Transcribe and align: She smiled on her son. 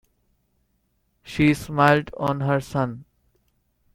She 1.21 1.53
smiled 1.53 2.09
on 2.17 2.39
her 2.41 2.59
son. 2.59 3.05